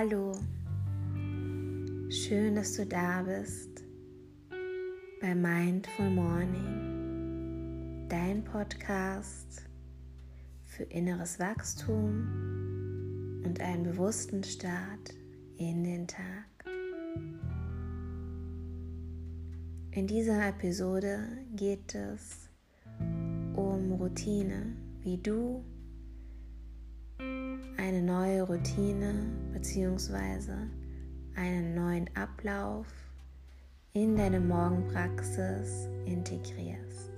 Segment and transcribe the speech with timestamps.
[0.00, 0.30] Hallo,
[2.08, 3.82] schön, dass du da bist
[5.20, 9.64] bei Mindful Morning, dein Podcast
[10.66, 15.16] für inneres Wachstum und einen bewussten Start
[15.56, 16.46] in den Tag.
[19.90, 21.26] In dieser Episode
[21.56, 22.48] geht es
[23.56, 25.64] um Routine, wie du
[27.18, 30.52] eine neue Routine bzw.
[31.34, 32.86] einen neuen Ablauf
[33.92, 37.10] in deine Morgenpraxis integrierst.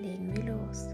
[0.00, 0.88] Legen wir los.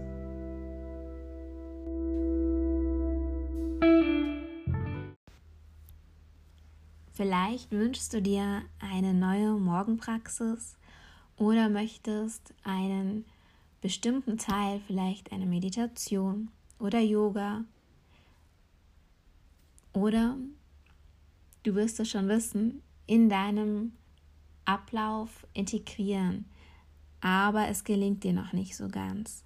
[7.11, 10.77] Vielleicht wünschst du dir eine neue Morgenpraxis
[11.35, 13.25] oder möchtest einen
[13.81, 16.49] bestimmten Teil, vielleicht eine Meditation
[16.79, 17.65] oder Yoga.
[19.93, 20.37] Oder
[21.63, 23.93] du wirst es schon wissen, in deinem
[24.65, 26.45] Ablauf integrieren,
[27.21, 29.43] aber es gelingt dir noch nicht so ganz.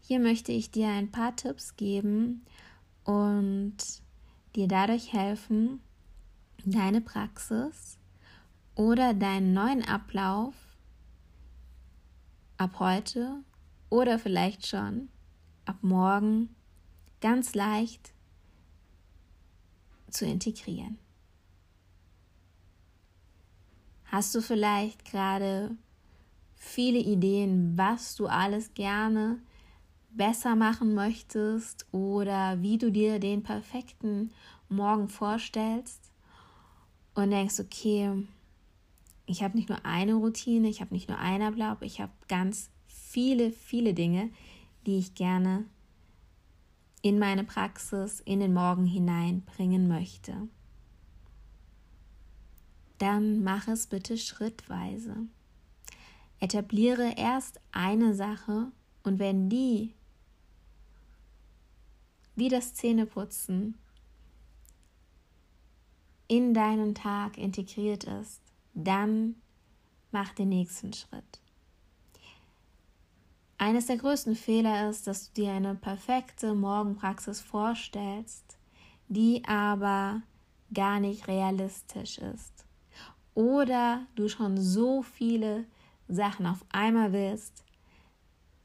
[0.00, 2.44] Hier möchte ich dir ein paar Tipps geben
[3.04, 3.76] und
[4.54, 5.80] dir dadurch helfen,
[6.64, 7.98] deine Praxis
[8.74, 10.54] oder deinen neuen Ablauf
[12.58, 13.42] ab heute
[13.88, 15.08] oder vielleicht schon
[15.70, 16.48] ab morgen
[17.20, 18.12] ganz leicht
[20.10, 20.98] zu integrieren.
[24.06, 25.76] Hast du vielleicht gerade
[26.56, 29.38] viele Ideen, was du alles gerne
[30.10, 34.32] besser machen möchtest oder wie du dir den perfekten
[34.68, 36.10] Morgen vorstellst
[37.14, 38.26] und denkst, okay,
[39.26, 42.70] ich habe nicht nur eine Routine, ich habe nicht nur einen Ablauf, ich habe ganz
[42.88, 44.30] viele, viele Dinge,
[44.86, 45.64] die ich gerne
[47.02, 50.48] in meine Praxis, in den Morgen hineinbringen möchte.
[52.98, 55.16] Dann mach es bitte schrittweise.
[56.38, 58.70] Etabliere erst eine Sache
[59.02, 59.94] und wenn die
[62.36, 63.76] wie das Zähneputzen
[66.28, 68.40] in deinen Tag integriert ist,
[68.72, 69.34] dann
[70.12, 71.39] mach den nächsten Schritt.
[73.60, 78.56] Eines der größten Fehler ist, dass du dir eine perfekte Morgenpraxis vorstellst,
[79.08, 80.22] die aber
[80.72, 82.64] gar nicht realistisch ist.
[83.34, 85.66] Oder du schon so viele
[86.08, 87.62] Sachen auf einmal willst,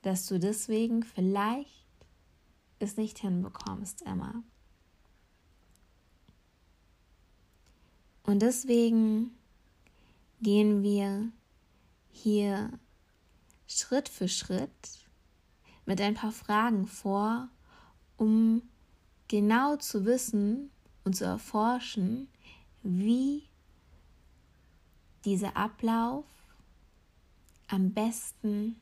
[0.01, 1.85] dass du deswegen vielleicht
[2.79, 4.43] es nicht hinbekommst, Emma.
[8.23, 9.31] Und deswegen
[10.41, 11.27] gehen wir
[12.11, 12.69] hier
[13.67, 15.07] Schritt für Schritt
[15.85, 17.49] mit ein paar Fragen vor,
[18.17, 18.61] um
[19.27, 20.71] genau zu wissen
[21.03, 22.27] und zu erforschen,
[22.83, 23.43] wie
[25.25, 26.25] dieser Ablauf
[27.67, 28.79] am besten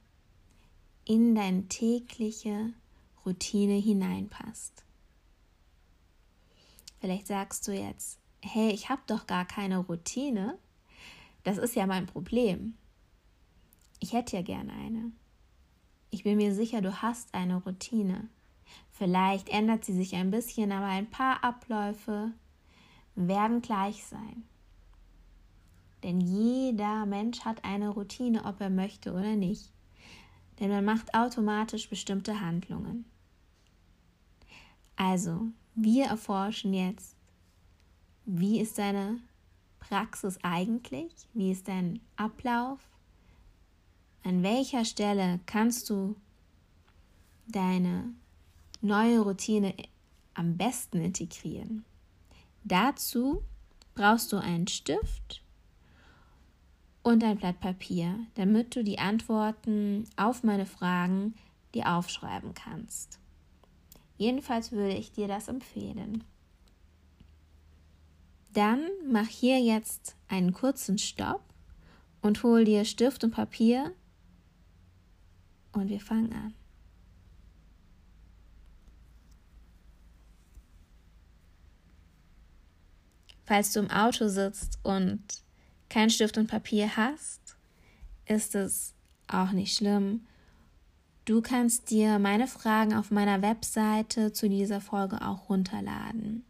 [1.05, 2.73] in deine tägliche
[3.25, 4.83] Routine hineinpasst.
[6.99, 10.57] Vielleicht sagst du jetzt, hey, ich habe doch gar keine Routine.
[11.43, 12.77] Das ist ja mein Problem.
[14.03, 15.13] Ich hätte ja gerne eine.
[16.09, 18.27] Ich bin mir sicher, du hast eine Routine.
[18.91, 22.33] Vielleicht ändert sie sich ein bisschen, aber ein paar Abläufe
[23.15, 24.43] werden gleich sein.
[26.03, 29.71] Denn jeder Mensch hat eine Routine, ob er möchte oder nicht.
[30.59, 33.05] Denn man macht automatisch bestimmte Handlungen.
[34.97, 37.15] Also, wir erforschen jetzt,
[38.25, 39.21] wie ist deine
[39.79, 41.13] Praxis eigentlich?
[41.33, 42.92] Wie ist dein Ablauf?
[44.23, 46.15] An welcher Stelle kannst du
[47.47, 48.13] deine
[48.81, 49.73] neue Routine
[50.33, 51.83] am besten integrieren?
[52.63, 53.43] Dazu
[53.95, 55.43] brauchst du einen Stift
[57.03, 61.35] und ein Blatt Papier, damit du die Antworten auf meine Fragen
[61.73, 63.19] dir aufschreiben kannst.
[64.17, 66.23] Jedenfalls würde ich dir das empfehlen.
[68.53, 71.43] Dann mach hier jetzt einen kurzen Stopp
[72.21, 73.91] und hol dir Stift und Papier
[75.73, 76.53] und wir fangen an.
[83.45, 85.21] Falls du im Auto sitzt und
[85.89, 87.55] kein Stift und Papier hast,
[88.25, 88.93] ist es
[89.27, 90.25] auch nicht schlimm.
[91.25, 96.43] Du kannst dir meine Fragen auf meiner Webseite zu dieser Folge auch runterladen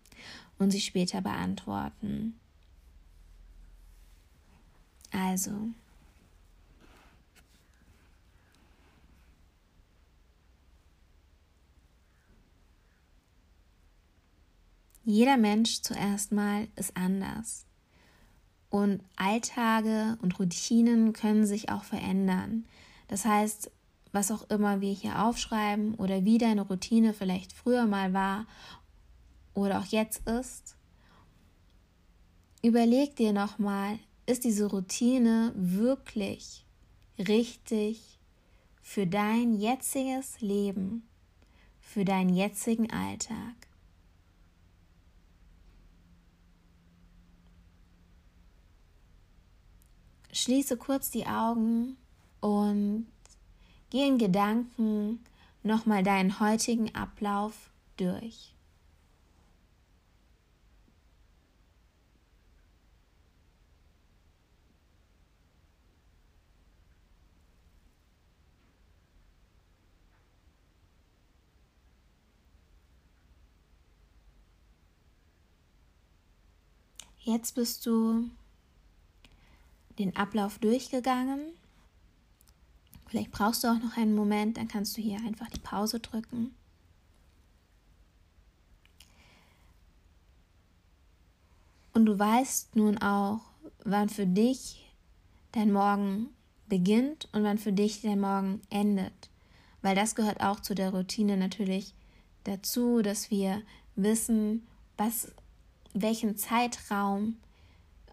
[0.57, 2.39] und sie später beantworten.
[5.11, 5.69] Also,
[15.03, 17.65] Jeder Mensch zuerst mal ist anders.
[18.69, 22.65] Und Alltage und Routinen können sich auch verändern.
[23.09, 23.69] Das heißt,
[24.13, 28.45] was auch immer wir hier aufschreiben oder wie deine Routine vielleicht früher mal war
[29.53, 30.77] oder auch jetzt ist,
[32.63, 36.65] überleg dir nochmal, ist diese Routine wirklich
[37.19, 38.19] richtig
[38.81, 41.03] für dein jetziges Leben,
[41.81, 43.62] für deinen jetzigen Alltag?
[50.33, 51.95] Schließe kurz die Augen
[52.41, 53.05] und
[53.91, 55.23] geh in Gedanken
[55.61, 58.53] nochmal deinen heutigen Ablauf durch.
[77.19, 78.29] Jetzt bist du
[79.99, 81.41] den Ablauf durchgegangen.
[83.07, 86.55] Vielleicht brauchst du auch noch einen Moment, dann kannst du hier einfach die Pause drücken.
[91.93, 93.41] Und du weißt nun auch,
[93.83, 94.83] wann für dich
[95.51, 96.29] dein Morgen
[96.67, 99.29] beginnt und wann für dich dein Morgen endet.
[99.83, 101.93] Weil das gehört auch zu der Routine natürlich
[102.45, 103.61] dazu, dass wir
[103.95, 104.65] wissen,
[104.97, 105.31] was
[105.93, 107.37] welchen Zeitraum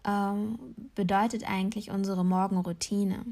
[0.05, 0.57] ähm,
[0.95, 3.25] bedeutet eigentlich unsere Morgenroutine.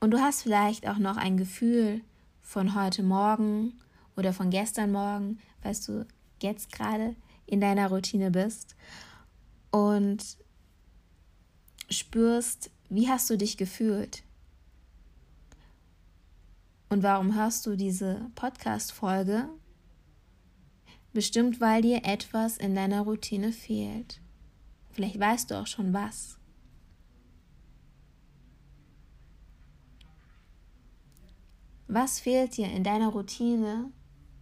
[0.00, 2.02] Und du hast vielleicht auch noch ein Gefühl
[2.42, 3.72] von heute Morgen
[4.16, 6.06] oder von gestern Morgen, weil du
[6.42, 8.76] jetzt gerade in deiner Routine bist
[9.70, 10.36] und
[11.90, 14.22] spürst, wie hast du dich gefühlt?
[16.90, 19.48] Und warum hörst du diese Podcast-Folge?
[21.14, 24.20] Bestimmt, weil dir etwas in deiner Routine fehlt.
[24.90, 26.38] Vielleicht weißt du auch schon was.
[31.86, 33.92] Was fehlt dir in deiner Routine,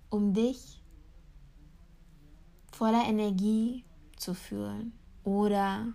[0.09, 0.83] um dich
[2.73, 3.85] voller Energie
[4.17, 4.95] zu fühlen?
[5.25, 5.93] Oder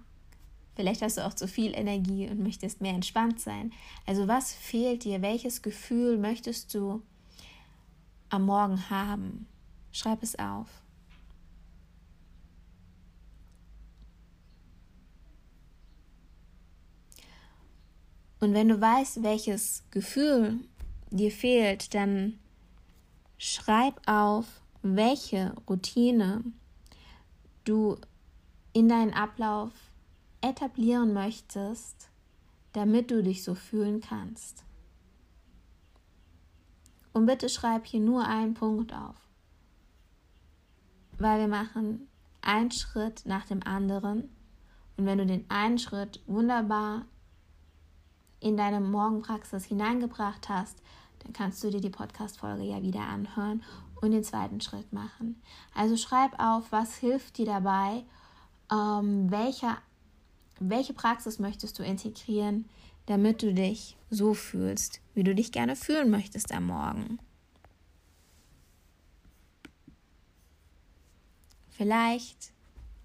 [0.75, 3.73] vielleicht hast du auch zu viel Energie und möchtest mehr entspannt sein.
[4.05, 5.23] Also was fehlt dir?
[5.23, 7.01] Welches Gefühl möchtest du
[8.29, 9.47] am Morgen haben?
[9.91, 10.67] Schreib es auf.
[18.39, 20.59] Und wenn du weißt, welches Gefühl
[21.09, 22.37] dir fehlt, dann
[23.37, 24.45] schreib auf,
[24.83, 26.43] welche Routine
[27.63, 27.97] du
[28.73, 29.71] in deinen Ablauf
[30.41, 32.09] etablieren möchtest,
[32.73, 34.63] damit du dich so fühlen kannst.
[37.11, 39.26] Und bitte schreib hier nur einen Punkt auf
[41.19, 42.07] weil wir machen
[42.41, 44.29] einen Schritt nach dem anderen.
[44.97, 47.05] Und wenn du den einen Schritt wunderbar
[48.39, 50.81] in deine Morgenpraxis hineingebracht hast,
[51.19, 53.63] dann kannst du dir die Podcast-Folge ja wieder anhören
[54.01, 55.41] und den zweiten Schritt machen.
[55.73, 58.03] Also schreib auf, was hilft dir dabei,
[58.71, 59.75] ähm, welche,
[60.59, 62.65] welche Praxis möchtest du integrieren,
[63.07, 67.19] damit du dich so fühlst, wie du dich gerne fühlen möchtest am Morgen.
[71.77, 72.53] Vielleicht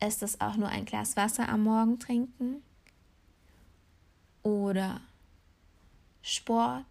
[0.00, 2.62] ist es auch nur ein Glas Wasser am Morgen trinken
[4.42, 5.02] oder
[6.22, 6.86] Sport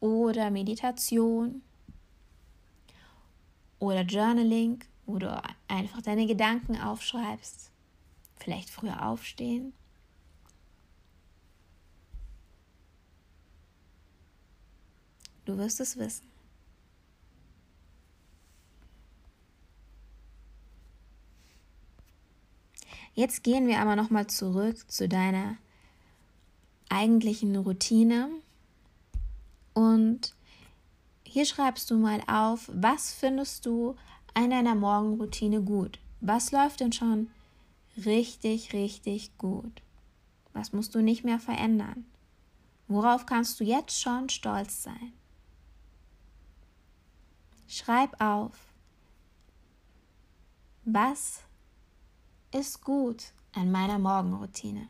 [0.00, 1.62] oder Meditation
[3.78, 7.70] oder Journaling, wo du einfach deine Gedanken aufschreibst.
[8.34, 9.74] Vielleicht früher aufstehen.
[15.44, 16.33] Du wirst es wissen.
[23.14, 25.56] Jetzt gehen wir aber nochmal zurück zu deiner
[26.88, 28.28] eigentlichen Routine
[29.72, 30.34] und
[31.22, 33.96] hier schreibst du mal auf, was findest du
[34.34, 35.98] an deiner Morgenroutine gut?
[36.20, 37.30] Was läuft denn schon
[38.04, 39.82] richtig, richtig gut?
[40.52, 42.06] Was musst du nicht mehr verändern?
[42.88, 45.12] Worauf kannst du jetzt schon stolz sein?
[47.66, 48.52] Schreib auf,
[50.84, 51.43] was
[52.54, 54.88] ist gut an meiner Morgenroutine.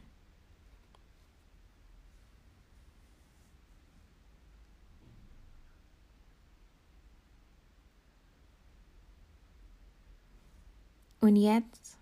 [11.20, 11.96] Und jetzt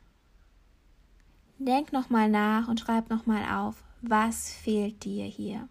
[1.59, 5.69] denk nochmal nach und schreib nochmal auf, was fehlt dir hier?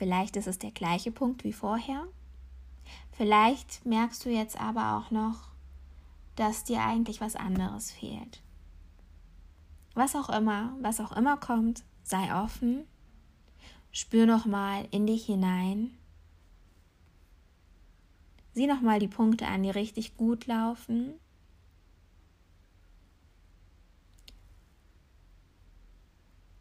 [0.00, 2.06] Vielleicht ist es der gleiche Punkt wie vorher.
[3.12, 5.50] Vielleicht merkst du jetzt aber auch noch,
[6.36, 8.40] dass dir eigentlich was anderes fehlt.
[9.92, 12.86] Was auch immer, was auch immer kommt, sei offen.
[13.92, 15.90] Spür noch mal in dich hinein.
[18.54, 21.12] Sieh noch mal die Punkte an, die richtig gut laufen.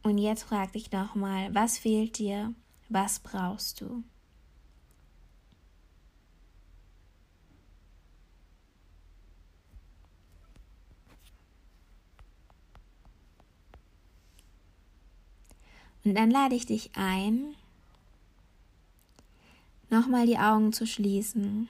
[0.03, 2.53] Und jetzt frag dich noch mal, was fehlt dir?
[2.89, 4.03] Was brauchst du?
[16.03, 17.53] Und dann lade ich dich ein,
[19.89, 21.69] nochmal die Augen zu schließen,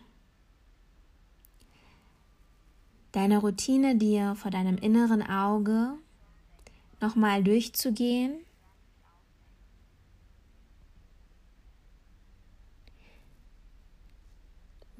[3.11, 5.95] deine Routine dir vor deinem inneren Auge
[7.01, 8.39] nochmal durchzugehen.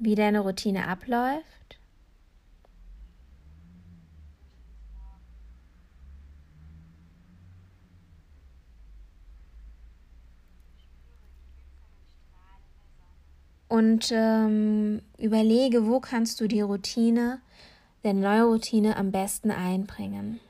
[0.00, 1.60] Wie deine Routine abläuft.
[13.70, 17.40] und ähm, überlege, wo kannst du die Routine,
[18.02, 20.40] deine neue Routine am besten einbringen.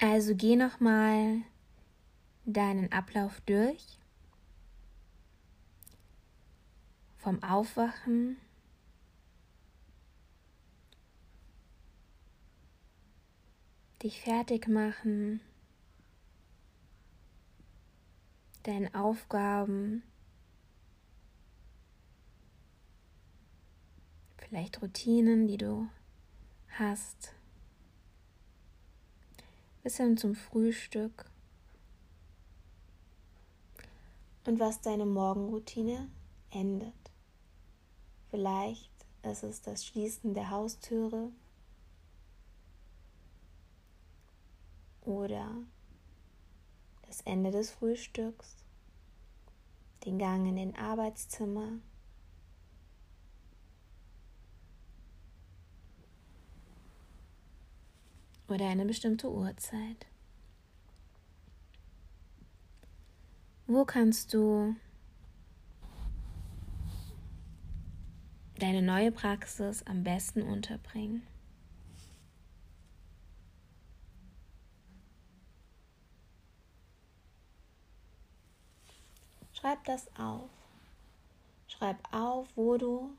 [0.00, 1.42] Also geh nochmal
[2.44, 3.99] deinen Ablauf durch.
[7.22, 8.38] Vom Aufwachen.
[14.02, 15.42] Dich fertig machen,
[18.62, 20.02] deinen Aufgaben,
[24.38, 25.86] vielleicht Routinen, die du
[26.78, 27.34] hast,
[29.82, 31.26] bis hin zum Frühstück.
[34.46, 36.08] Und was deine Morgenroutine
[36.50, 36.99] endet.
[38.30, 38.90] Vielleicht
[39.22, 41.30] ist es das Schließen der Haustüre
[45.02, 45.48] oder
[47.06, 48.56] das Ende des Frühstücks,
[50.04, 51.72] den Gang in den Arbeitszimmer,
[58.46, 60.06] oder eine bestimmte Uhrzeit.
[63.66, 64.74] Wo kannst du
[68.62, 71.26] deine neue Praxis am besten unterbringen?
[79.52, 80.48] Schreib das auf.
[81.68, 83.10] Schreib auf, wo du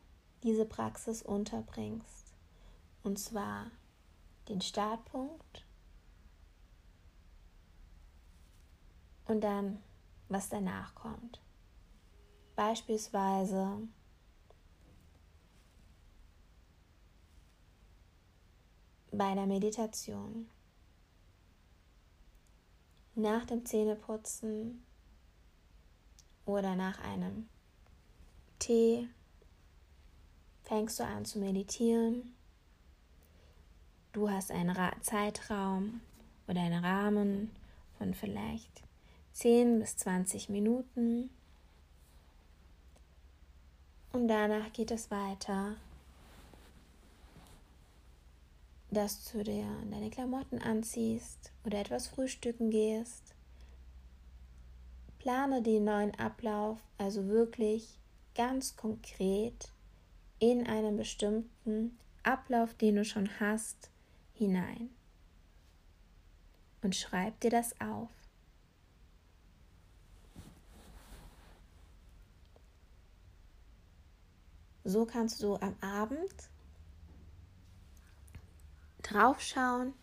[0.44, 2.34] diese Praxis unterbringst.
[3.04, 3.70] Und zwar
[4.50, 5.66] den Startpunkt
[9.26, 9.82] und dann,
[10.30, 11.40] was danach kommt.
[12.56, 13.88] Beispielsweise
[19.12, 20.50] bei der Meditation.
[23.16, 24.84] Nach dem Zähneputzen
[26.46, 27.50] oder nach einem
[28.60, 29.08] Tee
[30.64, 32.34] fängst du an zu meditieren.
[34.14, 36.02] Du hast einen Ra Zeitraum
[36.48, 37.52] oder einen Rahmen
[37.98, 38.84] von vielleicht
[39.34, 41.30] 10 bis 20 Minuten.
[44.14, 45.76] Und danach geht es weiter,
[48.92, 53.34] dass du dir deine Klamotten anziehst oder etwas frühstücken gehst
[55.22, 58.00] Plane den neuen Ablauf also wirklich
[58.34, 59.72] ganz konkret
[60.40, 63.92] in einen bestimmten Ablauf, den du schon hast,
[64.34, 64.90] hinein.
[66.82, 68.10] Und schreib dir das auf.
[74.84, 76.34] So kannst du am Abend
[79.12, 79.94] draufschauen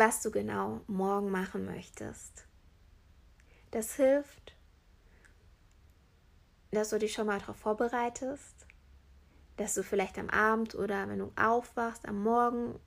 [0.00, 2.46] was du genau morgen machen möchtest.
[3.70, 4.56] Das hilft,
[6.70, 8.66] dass du dich schon mal darauf vorbereitest,
[9.58, 12.78] dass du vielleicht am Abend oder wenn du aufwachst, am Morgen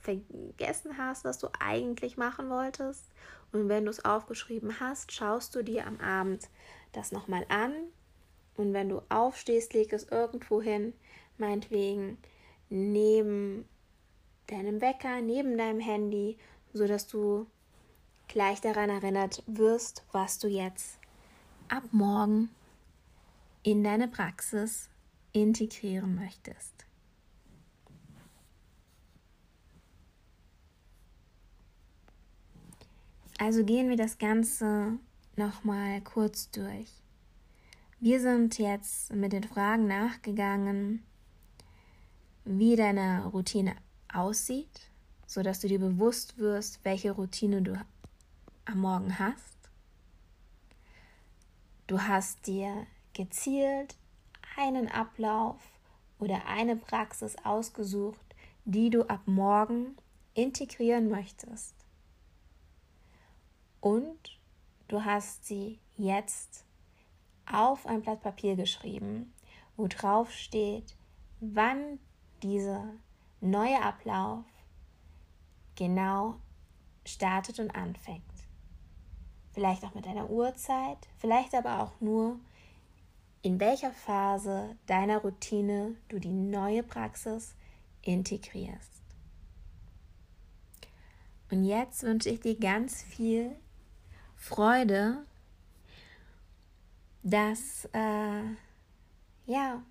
[0.00, 3.04] vergessen hast, was du eigentlich machen wolltest.
[3.52, 6.48] Und wenn du es aufgeschrieben hast, schaust du dir am Abend
[6.92, 7.74] das nochmal an.
[8.56, 10.94] Und wenn du aufstehst, leg es irgendwo hin,
[11.36, 12.16] meinetwegen
[12.70, 13.64] neben
[14.46, 16.36] deinem Wecker, neben deinem Handy,
[16.72, 17.46] sodass du
[18.28, 20.98] gleich daran erinnert wirst, was du jetzt
[21.68, 22.50] ab morgen
[23.62, 24.88] in deine Praxis
[25.32, 26.86] integrieren möchtest.
[33.38, 34.98] Also gehen wir das Ganze
[35.36, 36.90] nochmal kurz durch.
[38.00, 41.04] Wir sind jetzt mit den Fragen nachgegangen,
[42.48, 43.76] wie deine Routine
[44.12, 44.90] aussieht,
[45.26, 47.78] sodass du dir bewusst wirst, welche Routine du
[48.64, 49.58] am Morgen hast.
[51.86, 53.96] Du hast dir gezielt
[54.56, 55.60] einen Ablauf
[56.18, 59.96] oder eine Praxis ausgesucht, die du ab morgen
[60.32, 61.74] integrieren möchtest.
[63.80, 64.38] Und
[64.88, 66.64] du hast sie jetzt
[67.44, 69.34] auf ein Blatt Papier geschrieben,
[69.76, 70.96] wo drauf steht,
[71.40, 71.98] wann
[72.42, 72.84] dieser
[73.40, 74.44] neue Ablauf
[75.76, 76.40] genau
[77.04, 78.22] startet und anfängt.
[79.52, 82.38] Vielleicht auch mit einer Uhrzeit, vielleicht aber auch nur,
[83.42, 87.54] in welcher Phase deiner Routine du die neue Praxis
[88.02, 89.02] integrierst.
[91.50, 93.56] Und jetzt wünsche ich dir ganz viel
[94.36, 95.24] Freude,
[97.22, 98.42] dass äh,
[99.46, 99.82] ja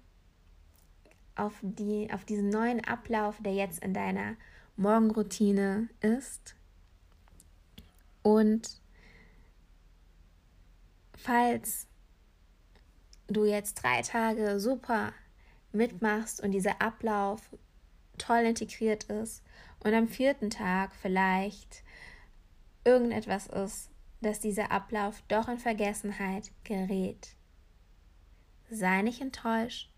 [1.37, 4.35] auf, die, auf diesen neuen Ablauf, der jetzt in deiner
[4.75, 6.55] Morgenroutine ist.
[8.21, 8.81] Und
[11.15, 11.87] falls
[13.27, 15.13] du jetzt drei Tage super
[15.71, 17.41] mitmachst und dieser Ablauf
[18.17, 19.43] toll integriert ist
[19.83, 21.83] und am vierten Tag vielleicht
[22.83, 23.89] irgendetwas ist,
[24.21, 27.35] dass dieser Ablauf doch in Vergessenheit gerät.
[28.69, 29.91] Sei nicht enttäuscht,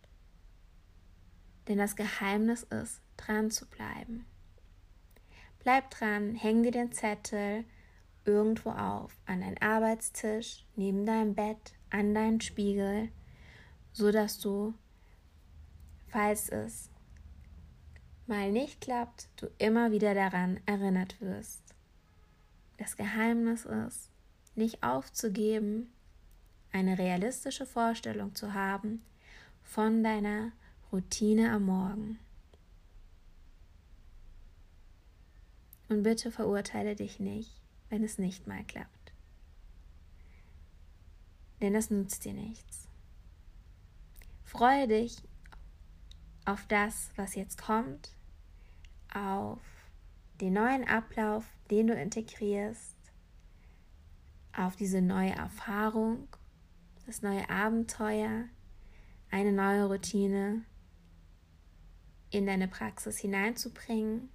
[1.70, 4.26] denn das Geheimnis ist, dran zu bleiben.
[5.60, 7.64] Bleib dran, häng dir den Zettel
[8.26, 13.10] irgendwo auf, an deinen Arbeitstisch, neben deinem Bett, an deinen Spiegel,
[13.94, 14.74] so dass du,
[16.08, 16.90] falls es
[18.26, 21.64] mal nicht klappt, du immer wieder daran erinnert wirst.
[22.78, 24.10] Das Geheimnis ist,
[24.56, 25.92] nicht aufzugeben,
[26.72, 29.04] eine realistische Vorstellung zu haben
[29.64, 30.52] von deiner
[30.92, 32.18] Routine am Morgen.
[35.88, 37.52] Und bitte verurteile dich nicht,
[37.90, 39.14] wenn es nicht mal klappt.
[41.62, 42.88] Denn das nützt dir nichts.
[44.44, 45.18] Freue dich
[46.46, 48.16] auf das, was jetzt kommt,
[49.14, 49.62] auf
[50.42, 52.98] den neuen Ablauf, den du integrierst,
[54.58, 56.28] auf diese neue Erfahrung,
[57.06, 58.46] das neue Abenteuer,
[59.30, 60.66] eine neue Routine
[62.32, 64.30] in deine Praxis hineinzubringen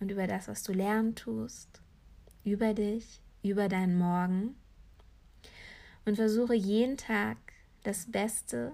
[0.00, 1.80] und über das, was du lernen tust,
[2.44, 4.56] über dich, über deinen Morgen
[6.04, 7.36] und versuche jeden Tag
[7.82, 8.72] das Beste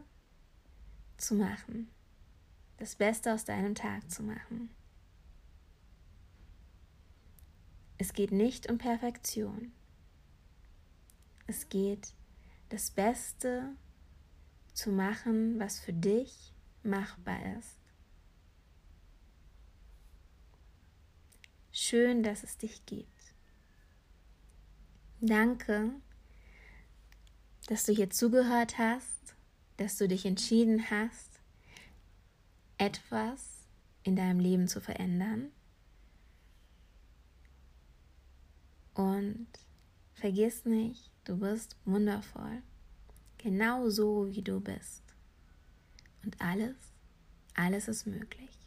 [1.16, 1.88] zu machen,
[2.78, 4.70] das Beste aus deinem Tag zu machen.
[7.98, 9.72] Es geht nicht um Perfektion.
[11.46, 12.12] Es geht
[12.70, 13.76] das Beste
[14.72, 17.78] zu machen, was für dich machbar ist.
[21.86, 23.34] Schön, dass es dich gibt.
[25.20, 25.90] Danke,
[27.66, 29.34] dass du hier zugehört hast,
[29.76, 31.42] dass du dich entschieden hast,
[32.78, 33.66] etwas
[34.02, 35.52] in deinem Leben zu verändern.
[38.94, 39.48] Und
[40.14, 42.62] vergiss nicht, du bist wundervoll,
[43.36, 45.02] genau so wie du bist.
[46.24, 46.76] Und alles,
[47.54, 48.63] alles ist möglich.